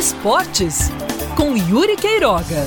Esportes, 0.00 0.88
com 1.36 1.54
Yuri 1.54 1.94
Queiroga. 1.94 2.64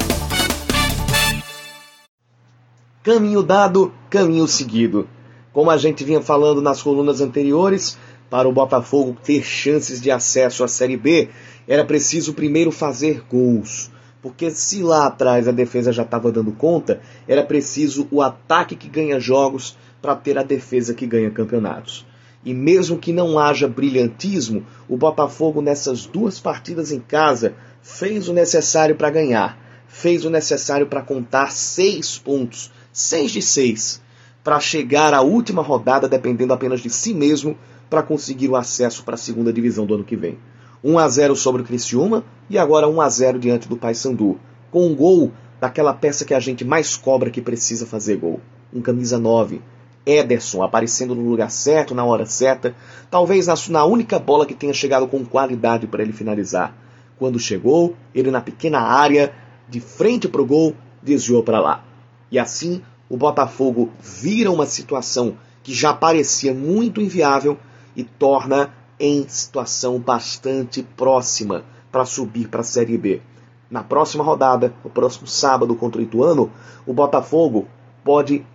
Caminho 3.01 3.42
dado, 3.42 3.92
caminho 4.08 4.48
seguido. 4.48 5.09
Como 5.51 5.72
a 5.72 5.77
gente 5.77 6.04
vinha 6.04 6.22
falando 6.22 6.61
nas 6.61 6.80
colunas 6.80 7.22
anteriores, 7.22 7.98
para 8.30 8.48
o 8.48 8.54
Botafogo 8.54 9.18
ter 9.24 9.43
chances 9.43 10.00
de 10.00 10.11
acesso 10.11 10.64
à 10.64 10.68
Série 10.68 10.96
B, 10.96 11.30
era 11.68 11.84
preciso 11.84 12.36
primeiro 12.36 12.71
fazer 12.71 13.24
gols. 13.28 13.92
Porque 14.21 14.52
se 14.52 14.84
lá 14.84 15.07
atrás 15.07 15.47
a 15.47 15.52
defesa 15.52 15.92
já 15.92 16.04
estava 16.04 16.32
dando 16.32 16.52
conta, 16.52 17.02
era 17.28 17.43
preciso 17.43 18.07
o 18.11 18.21
ataque 18.21 18.75
que 18.75 18.88
ganha 18.88 19.20
jogos 19.20 19.75
para 20.00 20.15
ter 20.15 20.38
a 20.38 20.43
defesa 20.43 20.93
que 20.93 21.07
ganha 21.07 21.32
campeonatos. 21.32 22.06
E 22.46 22.54
mesmo 22.54 22.98
que 22.98 23.14
não 23.14 23.39
haja 23.39 23.68
brilhantismo, 23.68 24.66
o 24.88 24.97
Botafogo 24.97 25.61
nessas 25.61 26.06
duas 26.06 26.39
partidas 26.39 26.92
em 26.92 27.00
casa 27.00 27.54
fez 27.82 28.28
o 28.28 28.33
necessário 28.33 28.96
para 28.96 29.10
ganhar. 29.10 29.57
Fez 29.88 30.25
o 30.25 30.29
necessário 30.29 30.88
para 30.88 31.02
contar 31.02 31.52
seis 31.52 32.17
pontos, 32.17 32.71
seis 32.91 33.31
de 33.31 33.41
seis, 33.41 34.02
para 34.43 34.59
chegar 34.59 35.13
à 35.13 35.21
última 35.21 35.61
rodada 35.61 36.07
dependendo 36.07 36.53
apenas 36.53 36.81
de 36.81 36.89
si 36.89 37.13
mesmo 37.13 37.57
para 37.89 38.03
conseguir 38.03 38.49
o 38.49 38.55
acesso 38.55 39.03
para 39.03 39.16
a 39.16 39.17
segunda 39.17 39.53
divisão 39.53 39.85
do 39.85 39.94
ano 39.94 40.03
que 40.03 40.16
vem. 40.16 40.38
1 40.83 40.99
a 40.99 41.07
0 41.07 41.35
sobre 41.35 41.61
o 41.61 41.66
Criciúma 41.66 42.25
e 42.49 42.57
agora 42.57 42.89
1 42.89 43.02
a 43.02 43.07
0 43.07 43.39
diante 43.39 43.69
do 43.69 43.77
Paysandu, 43.77 44.38
com 44.69 44.85
um 44.85 44.95
gol 44.95 45.31
daquela 45.61 45.94
peça 45.94 46.25
que 46.25 46.33
a 46.33 46.39
gente 46.41 46.66
mais 46.66 46.97
cobra 46.97 47.30
que 47.30 47.41
precisa 47.41 47.85
fazer 47.85 48.17
gol, 48.17 48.41
um 48.73 48.81
camisa 48.81 49.17
9, 49.17 49.61
Ederson 50.05 50.63
aparecendo 50.63 51.16
no 51.16 51.30
lugar 51.30 51.49
certo, 51.49 51.95
na 51.95 52.03
hora 52.03 52.25
certa, 52.25 52.75
talvez 53.09 53.48
na, 53.70 53.85
única 53.85 54.20
bola 54.20 54.45
que 54.45 54.53
tenha 54.53 54.73
chegado 54.73 55.07
com 55.07 55.23
qualidade 55.25 55.88
para 55.88 56.03
ele 56.03 56.13
finalizar. 56.13 56.75
Quando 57.17 57.39
chegou, 57.39 57.95
ele 58.14 58.31
na 58.31 58.42
pequena 58.42 58.80
área, 58.80 59.33
de 59.69 59.80
frente 59.80 60.27
para 60.27 60.42
o 60.42 60.45
gol, 60.45 60.75
desviou 61.02 61.44
para 61.44 61.59
lá. 61.59 61.83
E 62.30 62.38
assim, 62.38 62.81
o 63.09 63.16
Botafogo 63.16 63.92
vira 64.00 64.52
uma 64.52 64.66
situação 64.66 65.38
que 65.61 65.73
já 65.73 65.94
parecia 65.94 66.53
muito 66.53 66.99
inviável 66.99 67.58
e 67.95 68.03
torna 68.03 68.73
em 68.99 69.27
situação 69.27 69.99
bastante 69.99 70.83
próxima 70.83 71.64
para 71.92 72.05
subir 72.05 72.47
para 72.47 72.61
a 72.61 72.66
Série 72.66 72.97
B. 72.97 73.22
Na 73.70 73.83
próxima 73.83 74.23
rodada, 74.23 74.73
no 74.83 74.89
próximo 74.89 75.27
sábado 75.27 75.75
contra 75.75 76.02
o 76.02 76.03
Ituano, 76.03 76.52
o 76.86 76.94
Botafogo 76.94 77.67
pode 78.03 78.45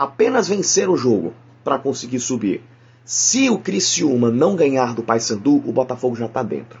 apenas 0.00 0.48
vencer 0.48 0.88
o 0.88 0.96
jogo 0.96 1.34
para 1.62 1.78
conseguir 1.78 2.20
subir. 2.20 2.62
Se 3.04 3.50
o 3.50 3.58
Criciúma 3.58 4.30
não 4.30 4.56
ganhar 4.56 4.94
do 4.94 5.02
Paysandu, 5.02 5.56
o 5.56 5.72
Botafogo 5.72 6.16
já 6.16 6.24
está 6.24 6.42
dentro. 6.42 6.80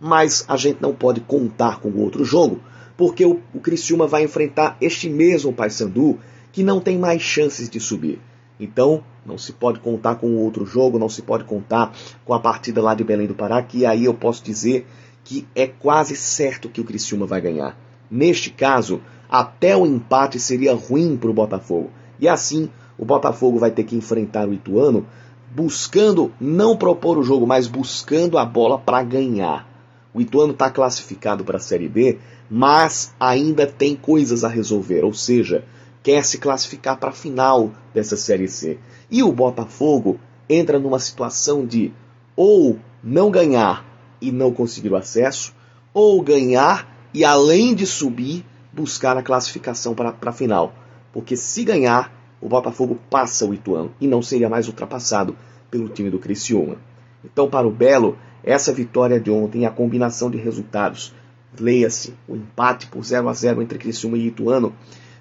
Mas 0.00 0.44
a 0.48 0.56
gente 0.56 0.82
não 0.82 0.92
pode 0.92 1.20
contar 1.20 1.78
com 1.78 1.88
o 1.88 2.00
outro 2.00 2.24
jogo, 2.24 2.60
porque 2.96 3.24
o, 3.24 3.40
o 3.54 3.60
Criciúma 3.60 4.08
vai 4.08 4.24
enfrentar 4.24 4.76
este 4.80 5.08
mesmo 5.08 5.52
Paysandu 5.52 6.18
que 6.50 6.64
não 6.64 6.80
tem 6.80 6.98
mais 6.98 7.22
chances 7.22 7.70
de 7.70 7.78
subir. 7.78 8.20
Então, 8.58 9.04
não 9.24 9.38
se 9.38 9.52
pode 9.52 9.78
contar 9.78 10.16
com 10.16 10.26
o 10.26 10.40
outro 10.40 10.66
jogo, 10.66 10.98
não 10.98 11.08
se 11.08 11.22
pode 11.22 11.44
contar 11.44 11.92
com 12.24 12.34
a 12.34 12.40
partida 12.40 12.82
lá 12.82 12.92
de 12.92 13.04
Belém 13.04 13.28
do 13.28 13.36
Pará, 13.36 13.62
que 13.62 13.86
aí 13.86 14.06
eu 14.06 14.14
posso 14.14 14.42
dizer 14.42 14.84
que 15.22 15.46
é 15.54 15.68
quase 15.68 16.16
certo 16.16 16.68
que 16.68 16.80
o 16.80 16.84
Criciúma 16.84 17.24
vai 17.24 17.40
ganhar. 17.40 17.78
Neste 18.10 18.50
caso, 18.50 19.00
até 19.30 19.76
o 19.76 19.86
empate 19.86 20.40
seria 20.40 20.74
ruim 20.74 21.16
para 21.16 21.30
o 21.30 21.34
Botafogo. 21.34 21.92
E 22.18 22.28
assim, 22.28 22.70
o 22.98 23.04
Botafogo 23.04 23.58
vai 23.58 23.70
ter 23.70 23.84
que 23.84 23.96
enfrentar 23.96 24.48
o 24.48 24.52
Ituano 24.52 25.06
buscando 25.54 26.32
não 26.40 26.76
propor 26.76 27.16
o 27.16 27.22
jogo, 27.22 27.46
mas 27.46 27.66
buscando 27.66 28.36
a 28.36 28.44
bola 28.44 28.78
para 28.78 29.02
ganhar. 29.02 29.66
O 30.12 30.20
Ituano 30.20 30.52
está 30.52 30.70
classificado 30.70 31.44
para 31.44 31.56
a 31.58 31.60
Série 31.60 31.88
B, 31.88 32.18
mas 32.50 33.14
ainda 33.18 33.66
tem 33.66 33.94
coisas 33.94 34.44
a 34.44 34.48
resolver, 34.48 35.04
ou 35.04 35.14
seja, 35.14 35.64
quer 36.02 36.24
se 36.24 36.38
classificar 36.38 36.98
para 36.98 37.10
a 37.10 37.12
final 37.12 37.70
dessa 37.94 38.16
Série 38.16 38.48
C. 38.48 38.78
E 39.10 39.22
o 39.22 39.32
Botafogo 39.32 40.18
entra 40.48 40.78
numa 40.78 40.98
situação 40.98 41.66
de 41.66 41.92
ou 42.34 42.78
não 43.02 43.30
ganhar 43.30 43.84
e 44.20 44.32
não 44.32 44.52
conseguir 44.52 44.90
o 44.90 44.96
acesso, 44.96 45.54
ou 45.94 46.20
ganhar 46.22 47.08
e 47.14 47.24
além 47.24 47.74
de 47.74 47.86
subir, 47.86 48.44
buscar 48.72 49.16
a 49.16 49.22
classificação 49.22 49.94
para 49.94 50.14
a 50.20 50.32
final 50.32 50.72
porque 51.12 51.36
se 51.36 51.64
ganhar, 51.64 52.12
o 52.40 52.48
Botafogo 52.48 52.98
passa 53.10 53.46
o 53.46 53.52
Ituano 53.52 53.92
e 54.00 54.06
não 54.06 54.22
seria 54.22 54.48
mais 54.48 54.68
ultrapassado 54.68 55.36
pelo 55.70 55.88
time 55.88 56.10
do 56.10 56.18
Criciúma. 56.18 56.76
Então, 57.24 57.48
para 57.48 57.66
o 57.66 57.72
Belo, 57.72 58.16
essa 58.44 58.72
vitória 58.72 59.20
de 59.20 59.30
ontem, 59.30 59.66
a 59.66 59.70
combinação 59.70 60.30
de 60.30 60.38
resultados, 60.38 61.12
leia-se, 61.58 62.14
o 62.28 62.36
empate 62.36 62.86
por 62.86 63.04
0 63.04 63.28
a 63.28 63.32
0 63.32 63.62
entre 63.62 63.78
Criciúma 63.78 64.16
e 64.16 64.28
Ituano, 64.28 64.72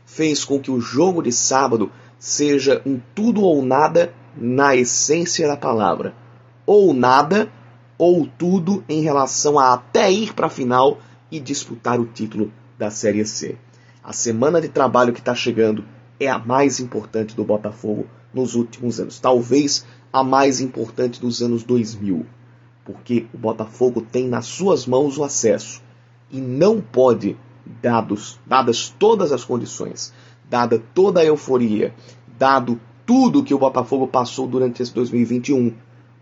fez 0.06 0.46
com 0.46 0.60
que 0.60 0.72
o 0.72 0.80
jogo 0.80 1.22
de 1.22 1.32
sábado 1.32 1.92
seja 2.20 2.82
um 2.86 3.00
tudo 3.14 3.42
ou 3.42 3.62
nada 3.62 4.14
na 4.36 4.76
essência 4.76 5.48
da 5.48 5.58
palavra. 5.58 6.14
Ou 6.66 6.94
nada, 6.94 7.52
ou 7.98 8.28
tudo 8.38 8.84
em 8.88 9.02
relação 9.02 9.58
a 9.58 9.74
até 9.74 10.12
ir 10.12 10.34
para 10.34 10.48
a 10.48 10.52
final 10.52 11.00
e 11.32 11.40
disputar 11.40 12.00
o 12.00 12.06
título 12.06 12.52
da 12.78 12.90
Série 12.90 13.26
C. 13.26 13.58
A 14.08 14.14
semana 14.14 14.62
de 14.62 14.70
trabalho 14.70 15.12
que 15.12 15.20
está 15.20 15.36
chegando 15.36 15.84
é 16.18 16.30
a 16.30 16.40
mais 16.40 16.80
importante 16.80 17.36
do 17.36 17.44
Botafogo 17.44 18.08
nos 18.34 18.56
últimos 18.56 19.02
anos. 19.02 19.20
Talvez 19.20 19.86
a 20.14 20.24
mais 20.24 20.62
importante 20.62 21.20
dos 21.20 21.42
anos 21.42 21.62
2000. 21.66 22.26
Porque 22.86 23.28
o 23.34 23.38
Botafogo 23.38 24.00
tem 24.00 24.26
nas 24.26 24.46
suas 24.46 24.88
mãos 24.88 25.18
o 25.18 25.26
acesso. 25.26 25.82
E 26.32 26.40
não 26.40 26.80
pode, 26.80 27.36
dados, 27.82 28.40
dadas 28.46 28.96
todas 28.98 29.34
as 29.34 29.44
condições, 29.44 30.14
dada 30.50 30.82
toda 30.94 31.20
a 31.20 31.26
euforia, 31.26 31.94
dado 32.40 32.80
tudo 33.06 33.44
que 33.44 33.54
o 33.54 33.60
Botafogo 33.60 34.08
passou 34.08 34.48
durante 34.48 34.82
esse 34.82 34.94
2021, 34.94 35.74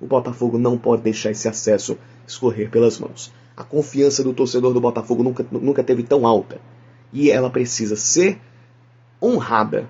o 0.02 0.08
Botafogo 0.08 0.58
não 0.58 0.76
pode 0.76 1.04
deixar 1.04 1.30
esse 1.30 1.48
acesso 1.48 2.00
escorrer 2.28 2.72
pelas 2.72 2.98
mãos. 2.98 3.32
A 3.56 3.64
confiança 3.64 4.24
do 4.24 4.34
torcedor 4.34 4.74
do 4.74 4.82
Botafogo 4.82 5.22
nunca, 5.22 5.46
nunca 5.52 5.84
teve 5.84 6.02
tão 6.02 6.26
alta 6.26 6.60
e 7.12 7.32
ela 7.32 7.50
precisa 7.50 7.96
ser 7.96 8.40
honrada 9.22 9.88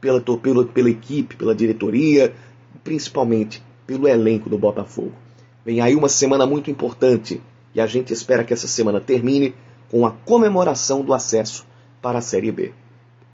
pela, 0.00 0.20
pela, 0.20 0.64
pela 0.64 0.90
equipe, 0.90 1.36
pela 1.36 1.54
diretoria, 1.54 2.34
principalmente 2.82 3.62
pelo 3.86 4.08
elenco 4.08 4.48
do 4.48 4.58
Botafogo. 4.58 5.12
Vem 5.64 5.80
aí 5.80 5.94
uma 5.94 6.08
semana 6.08 6.46
muito 6.46 6.70
importante 6.70 7.40
e 7.74 7.80
a 7.80 7.86
gente 7.86 8.12
espera 8.12 8.44
que 8.44 8.52
essa 8.52 8.66
semana 8.66 9.00
termine 9.00 9.54
com 9.90 10.06
a 10.06 10.10
comemoração 10.10 11.02
do 11.02 11.12
acesso 11.12 11.66
para 12.00 12.18
a 12.18 12.22
Série 12.22 12.50
B. 12.50 12.72